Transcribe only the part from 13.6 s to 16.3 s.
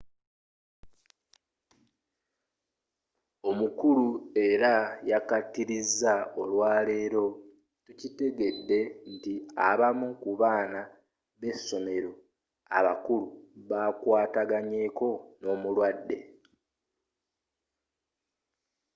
bakwataganako n’omulwadde.